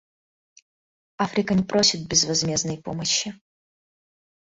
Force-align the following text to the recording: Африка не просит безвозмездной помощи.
Африка 1.27 1.53
не 1.53 1.63
просит 1.63 2.07
безвозмездной 2.07 2.79
помощи. 2.81 3.39